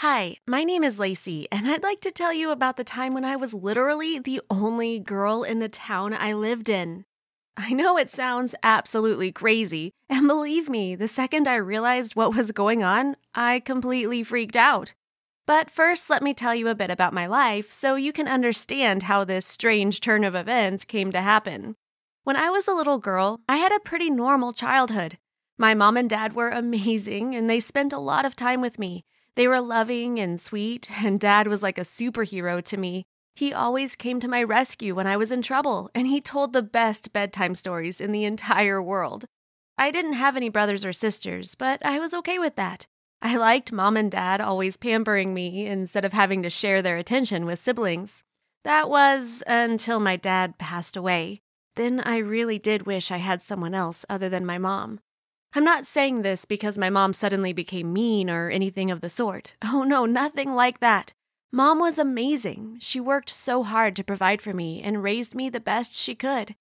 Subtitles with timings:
[0.00, 3.26] Hi, my name is Lacey, and I'd like to tell you about the time when
[3.26, 7.04] I was literally the only girl in the town I lived in.
[7.54, 12.50] I know it sounds absolutely crazy, and believe me, the second I realized what was
[12.50, 14.94] going on, I completely freaked out.
[15.46, 19.02] But first, let me tell you a bit about my life so you can understand
[19.02, 21.76] how this strange turn of events came to happen.
[22.24, 25.18] When I was a little girl, I had a pretty normal childhood.
[25.58, 29.04] My mom and dad were amazing, and they spent a lot of time with me.
[29.36, 33.04] They were loving and sweet, and dad was like a superhero to me.
[33.34, 36.62] He always came to my rescue when I was in trouble, and he told the
[36.62, 39.24] best bedtime stories in the entire world.
[39.78, 42.86] I didn't have any brothers or sisters, but I was okay with that.
[43.22, 47.46] I liked mom and dad always pampering me instead of having to share their attention
[47.46, 48.24] with siblings.
[48.64, 51.40] That was until my dad passed away.
[51.76, 55.00] Then I really did wish I had someone else other than my mom.
[55.52, 59.56] I'm not saying this because my mom suddenly became mean or anything of the sort.
[59.64, 61.12] Oh no, nothing like that.
[61.52, 62.78] Mom was amazing.
[62.80, 66.54] She worked so hard to provide for me and raised me the best she could.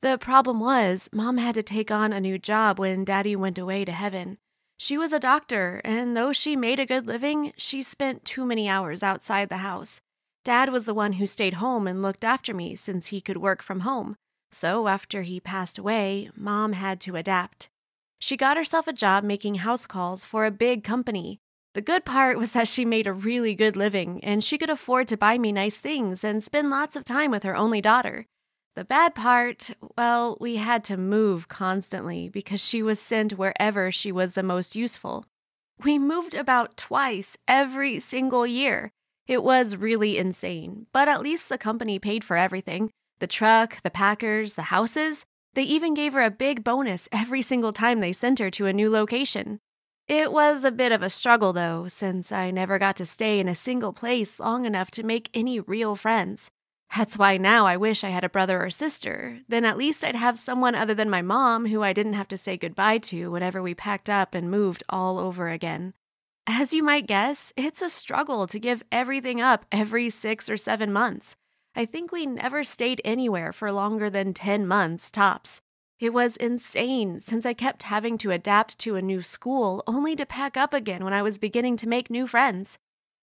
[0.00, 3.84] The problem was, Mom had to take on a new job when Daddy went away
[3.84, 4.38] to heaven.
[4.76, 8.68] She was a doctor, and though she made a good living, she spent too many
[8.68, 10.00] hours outside the house.
[10.44, 13.62] Dad was the one who stayed home and looked after me since he could work
[13.62, 14.16] from home.
[14.50, 17.68] So after he passed away, Mom had to adapt.
[18.22, 21.40] She got herself a job making house calls for a big company.
[21.74, 25.08] The good part was that she made a really good living and she could afford
[25.08, 28.26] to buy me nice things and spend lots of time with her only daughter.
[28.76, 34.12] The bad part, well, we had to move constantly because she was sent wherever she
[34.12, 35.26] was the most useful.
[35.82, 38.92] We moved about twice every single year.
[39.26, 43.90] It was really insane, but at least the company paid for everything the truck, the
[43.90, 45.24] packers, the houses.
[45.54, 48.72] They even gave her a big bonus every single time they sent her to a
[48.72, 49.60] new location.
[50.08, 53.48] It was a bit of a struggle, though, since I never got to stay in
[53.48, 56.50] a single place long enough to make any real friends.
[56.96, 59.40] That's why now I wish I had a brother or sister.
[59.48, 62.38] Then at least I'd have someone other than my mom who I didn't have to
[62.38, 65.94] say goodbye to whenever we packed up and moved all over again.
[66.46, 70.92] As you might guess, it's a struggle to give everything up every six or seven
[70.92, 71.36] months.
[71.74, 75.62] I think we never stayed anywhere for longer than 10 months tops.
[75.98, 80.26] It was insane since I kept having to adapt to a new school only to
[80.26, 82.78] pack up again when I was beginning to make new friends.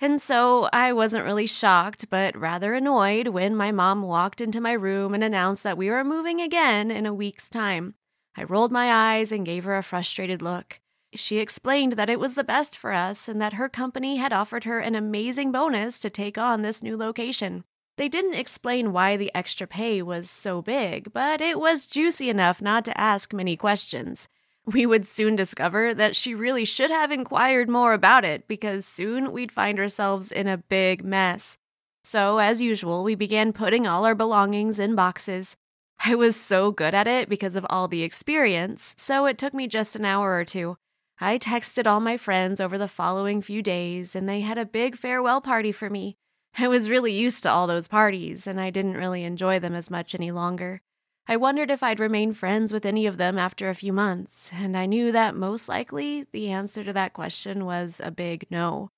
[0.00, 4.72] And so I wasn't really shocked, but rather annoyed when my mom walked into my
[4.72, 7.94] room and announced that we were moving again in a week's time.
[8.36, 10.80] I rolled my eyes and gave her a frustrated look.
[11.14, 14.64] She explained that it was the best for us and that her company had offered
[14.64, 17.62] her an amazing bonus to take on this new location.
[17.96, 22.62] They didn't explain why the extra pay was so big, but it was juicy enough
[22.62, 24.28] not to ask many questions.
[24.64, 29.32] We would soon discover that she really should have inquired more about it because soon
[29.32, 31.58] we'd find ourselves in a big mess.
[32.04, 35.56] So, as usual, we began putting all our belongings in boxes.
[36.04, 39.68] I was so good at it because of all the experience, so it took me
[39.68, 40.76] just an hour or two.
[41.20, 44.96] I texted all my friends over the following few days, and they had a big
[44.96, 46.16] farewell party for me.
[46.58, 49.90] I was really used to all those parties, and I didn't really enjoy them as
[49.90, 50.82] much any longer.
[51.26, 54.76] I wondered if I'd remain friends with any of them after a few months, and
[54.76, 58.90] I knew that most likely the answer to that question was a big no.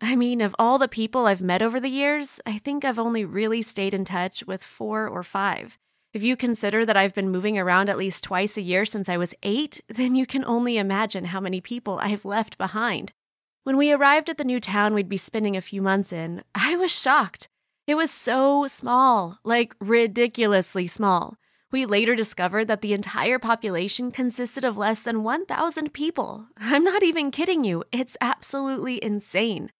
[0.00, 3.24] I mean, of all the people I've met over the years, I think I've only
[3.24, 5.78] really stayed in touch with four or five.
[6.12, 9.16] If you consider that I've been moving around at least twice a year since I
[9.16, 13.12] was eight, then you can only imagine how many people I have left behind.
[13.70, 16.74] When we arrived at the new town we'd be spending a few months in, I
[16.74, 17.48] was shocked.
[17.86, 21.36] It was so small, like ridiculously small.
[21.70, 26.48] We later discovered that the entire population consisted of less than 1,000 people.
[26.56, 29.70] I'm not even kidding you, it's absolutely insane.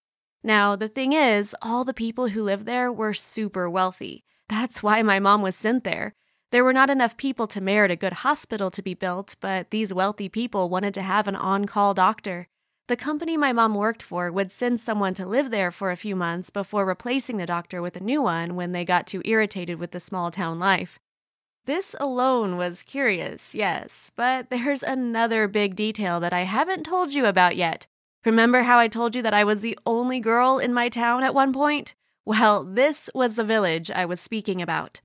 [0.45, 4.23] Now, the thing is, all the people who lived there were super wealthy.
[4.49, 6.15] That's why my mom was sent there.
[6.53, 9.93] There were not enough people to merit a good hospital to be built, but these
[9.93, 12.47] wealthy people wanted to have an on call doctor.
[12.91, 16.17] The company my mom worked for would send someone to live there for a few
[16.17, 19.93] months before replacing the doctor with a new one when they got too irritated with
[19.93, 20.99] the small town life.
[21.67, 27.27] This alone was curious, yes, but there's another big detail that I haven't told you
[27.27, 27.87] about yet.
[28.25, 31.33] Remember how I told you that I was the only girl in my town at
[31.33, 31.95] one point?
[32.25, 35.01] Well, this was the village I was speaking about.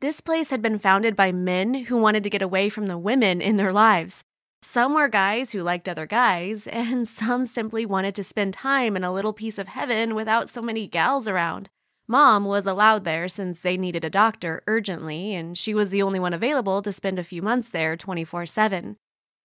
[0.00, 3.42] This place had been founded by men who wanted to get away from the women
[3.42, 4.24] in their lives.
[4.68, 9.04] Some were guys who liked other guys, and some simply wanted to spend time in
[9.04, 11.70] a little piece of heaven without so many gals around.
[12.08, 16.18] Mom was allowed there since they needed a doctor urgently, and she was the only
[16.18, 18.96] one available to spend a few months there 24 7.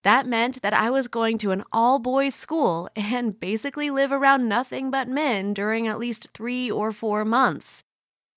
[0.04, 4.50] That meant that I was going to an all boys school and basically live around
[4.50, 7.84] nothing but men during at least three or four months.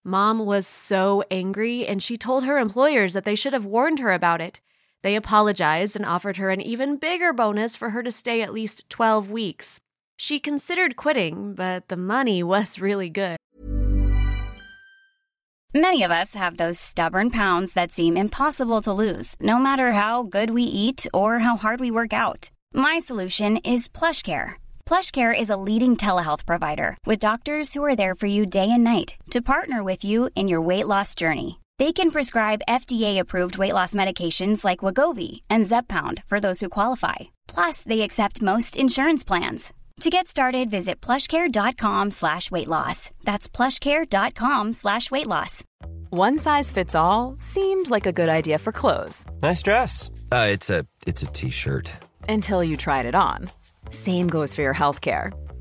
[0.05, 4.13] Mom was so angry, and she told her employers that they should have warned her
[4.13, 4.61] about it.
[5.05, 8.89] They apologized and offered her an even bigger bonus for her to stay at least
[8.89, 9.79] 12 weeks.
[10.17, 13.37] She considered quitting, but the money was really good.
[15.75, 20.23] Many of us have those stubborn pounds that seem impossible to lose, no matter how
[20.23, 22.51] good we eat or how hard we work out.
[22.73, 24.55] My solution is PlushCare.
[24.87, 28.85] PlushCare is a leading telehealth provider with doctors who are there for you day and
[28.85, 31.59] night to partner with you in your weight loss journey.
[31.79, 37.17] They can prescribe FDA-approved weight loss medications like Wegovy and Zepbound for those who qualify.
[37.49, 39.73] Plus, they accept most insurance plans.
[40.01, 43.11] To get started, visit plushcare.com slash weight loss.
[43.25, 45.65] That's plushcare.com slash weight loss.
[46.11, 49.25] One size fits all seemed like a good idea for clothes.
[49.43, 50.11] Nice dress.
[50.31, 51.91] Uh, it's a it's a t-shirt.
[52.29, 53.51] Until you tried it on.
[53.91, 55.33] Same goes for your health care.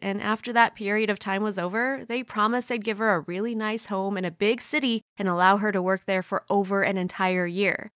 [0.00, 3.54] And after that period of time was over, they promised they'd give her a really
[3.54, 6.96] nice home in a big city and allow her to work there for over an
[6.96, 7.90] entire year.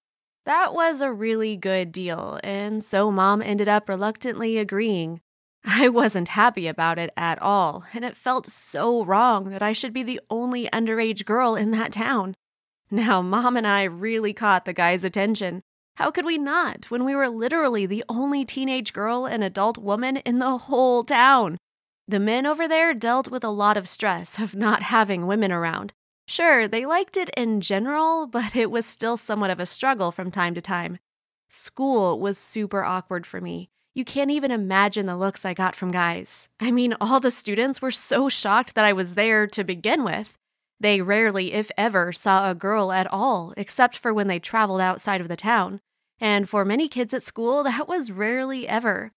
[0.46, 5.20] That was a really good deal, and so mom ended up reluctantly agreeing.
[5.64, 9.92] I wasn't happy about it at all, and it felt so wrong that I should
[9.92, 12.36] be the only underage girl in that town.
[12.90, 15.62] Now, mom and I really caught the guy's attention.
[15.96, 20.18] How could we not when we were literally the only teenage girl and adult woman
[20.18, 21.56] in the whole town?
[22.08, 25.92] The men over there dealt with a lot of stress of not having women around.
[26.28, 30.30] Sure, they liked it in general, but it was still somewhat of a struggle from
[30.30, 30.98] time to time.
[31.48, 33.70] School was super awkward for me.
[33.94, 36.48] You can't even imagine the looks I got from guys.
[36.60, 40.36] I mean, all the students were so shocked that I was there to begin with.
[40.78, 45.20] They rarely, if ever, saw a girl at all, except for when they traveled outside
[45.20, 45.80] of the town.
[46.20, 49.12] And for many kids at school, that was rarely ever.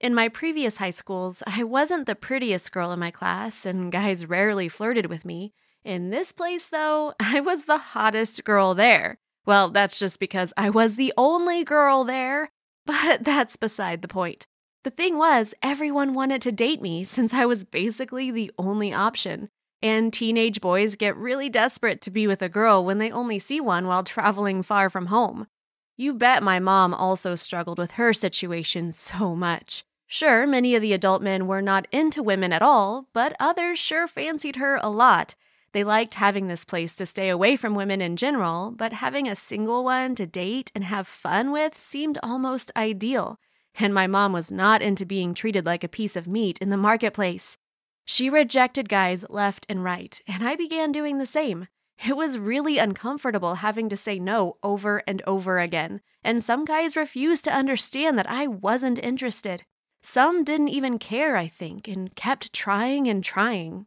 [0.00, 4.26] In my previous high schools, I wasn't the prettiest girl in my class, and guys
[4.26, 5.52] rarely flirted with me.
[5.84, 9.18] In this place, though, I was the hottest girl there.
[9.46, 12.50] Well, that's just because I was the only girl there,
[12.86, 14.46] but that's beside the point.
[14.82, 19.48] The thing was, everyone wanted to date me since I was basically the only option.
[19.80, 23.60] And teenage boys get really desperate to be with a girl when they only see
[23.60, 25.46] one while traveling far from home.
[25.96, 29.84] You bet my mom also struggled with her situation so much.
[30.06, 34.06] Sure, many of the adult men were not into women at all, but others sure
[34.06, 35.34] fancied her a lot.
[35.72, 39.34] They liked having this place to stay away from women in general, but having a
[39.34, 43.38] single one to date and have fun with seemed almost ideal.
[43.78, 46.76] And my mom was not into being treated like a piece of meat in the
[46.76, 47.56] marketplace.
[48.04, 51.66] She rejected guys left and right, and I began doing the same.
[52.08, 56.96] It was really uncomfortable having to say no over and over again, and some guys
[56.96, 59.62] refused to understand that I wasn't interested.
[60.02, 63.86] Some didn't even care, I think, and kept trying and trying.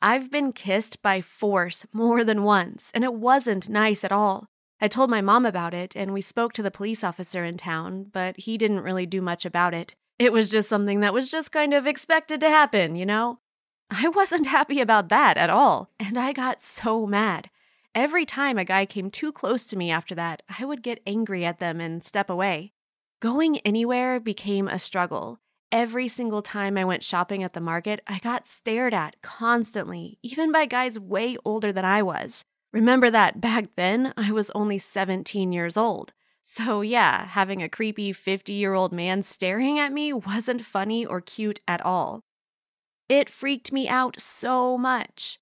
[0.00, 4.48] I've been kissed by force more than once, and it wasn't nice at all.
[4.80, 8.10] I told my mom about it, and we spoke to the police officer in town,
[8.12, 9.94] but he didn't really do much about it.
[10.18, 13.38] It was just something that was just kind of expected to happen, you know?
[13.90, 17.50] I wasn't happy about that at all, and I got so mad.
[17.94, 21.44] Every time a guy came too close to me after that, I would get angry
[21.44, 22.72] at them and step away.
[23.20, 25.40] Going anywhere became a struggle.
[25.72, 30.52] Every single time I went shopping at the market, I got stared at constantly, even
[30.52, 32.44] by guys way older than I was.
[32.72, 36.12] Remember that back then, I was only 17 years old.
[36.42, 41.20] So, yeah, having a creepy 50 year old man staring at me wasn't funny or
[41.20, 42.22] cute at all.
[43.08, 45.38] It freaked me out so much.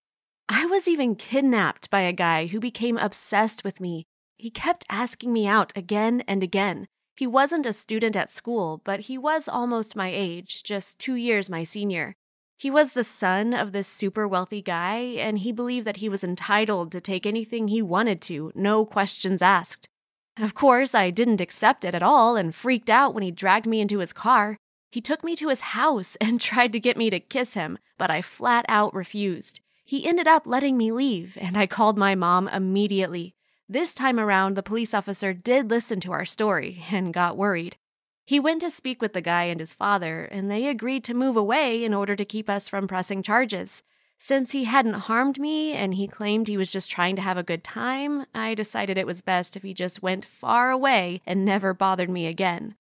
[0.48, 4.04] I was even kidnapped by a guy who became obsessed with me.
[4.36, 6.86] He kept asking me out again and again.
[7.16, 11.48] He wasn't a student at school, but he was almost my age, just two years
[11.48, 12.14] my senior.
[12.58, 16.24] He was the son of this super wealthy guy, and he believed that he was
[16.24, 19.88] entitled to take anything he wanted to, no questions asked.
[20.36, 23.80] Of course, I didn't accept it at all and freaked out when he dragged me
[23.80, 24.58] into his car.
[24.94, 28.12] He took me to his house and tried to get me to kiss him, but
[28.12, 29.58] I flat out refused.
[29.84, 33.34] He ended up letting me leave, and I called my mom immediately.
[33.68, 37.76] This time around, the police officer did listen to our story and got worried.
[38.24, 41.36] He went to speak with the guy and his father, and they agreed to move
[41.36, 43.82] away in order to keep us from pressing charges.
[44.20, 47.42] Since he hadn't harmed me and he claimed he was just trying to have a
[47.42, 51.74] good time, I decided it was best if he just went far away and never
[51.74, 52.76] bothered me again.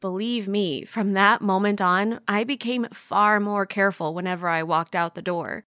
[0.00, 5.14] Believe me, from that moment on, I became far more careful whenever I walked out
[5.14, 5.64] the door.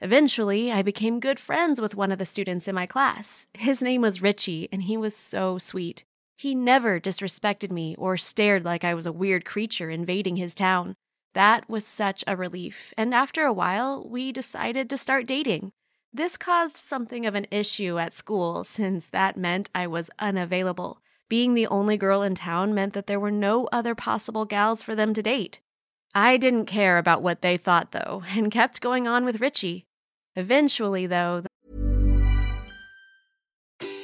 [0.00, 3.46] Eventually, I became good friends with one of the students in my class.
[3.54, 6.04] His name was Richie, and he was so sweet.
[6.36, 10.94] He never disrespected me or stared like I was a weird creature invading his town.
[11.34, 15.70] That was such a relief, and after a while, we decided to start dating.
[16.12, 21.00] This caused something of an issue at school since that meant I was unavailable.
[21.28, 24.94] Being the only girl in town meant that there were no other possible gals for
[24.94, 25.60] them to date.
[26.14, 29.84] I didn't care about what they thought, though, and kept going on with Richie.
[30.36, 31.42] Eventually, though,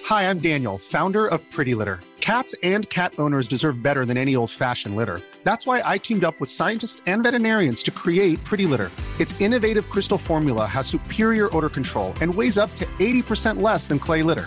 [0.07, 1.99] Hi, I'm Daniel, founder of Pretty Litter.
[2.21, 5.21] Cats and cat owners deserve better than any old fashioned litter.
[5.45, 8.91] That's why I teamed up with scientists and veterinarians to create Pretty Litter.
[9.19, 13.99] Its innovative crystal formula has superior odor control and weighs up to 80% less than
[13.99, 14.47] clay litter.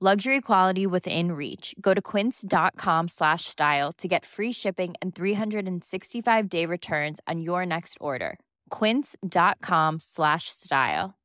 [0.00, 1.74] Luxury quality within reach.
[1.80, 7.66] Go to quince.com slash style to get free shipping and 365 day returns on your
[7.66, 8.38] next order.
[8.70, 11.18] Quince.com slash style.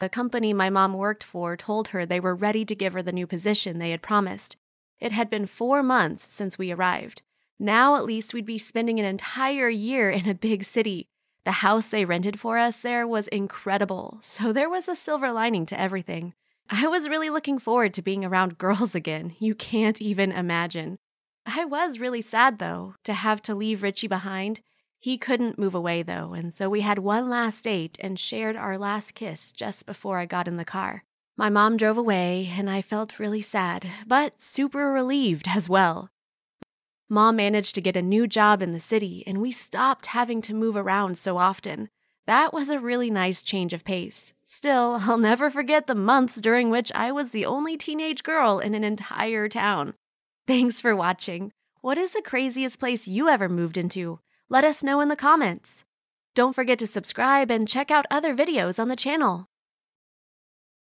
[0.00, 3.12] the company my mom worked for told her they were ready to give her the
[3.12, 4.56] new position they had promised.
[4.98, 7.22] It had been four months since we arrived.
[7.60, 11.06] Now at least we'd be spending an entire year in a big city.
[11.44, 15.66] The house they rented for us there was incredible, so there was a silver lining
[15.66, 16.34] to everything.
[16.70, 19.34] I was really looking forward to being around girls again.
[19.38, 20.98] You can't even imagine.
[21.46, 24.60] I was really sad, though, to have to leave Richie behind.
[24.98, 28.76] He couldn't move away, though, and so we had one last date and shared our
[28.76, 31.04] last kiss just before I got in the car.
[31.36, 36.10] My mom drove away, and I felt really sad, but super relieved as well.
[37.10, 40.52] Mom managed to get a new job in the city, and we stopped having to
[40.52, 41.88] move around so often.
[42.26, 44.34] That was a really nice change of pace.
[44.44, 48.74] Still, I'll never forget the months during which I was the only teenage girl in
[48.74, 49.94] an entire town.
[50.46, 51.52] Thanks for watching.
[51.80, 54.20] What is the craziest place you ever moved into?
[54.50, 55.84] Let us know in the comments.
[56.34, 59.46] Don't forget to subscribe and check out other videos on the channel.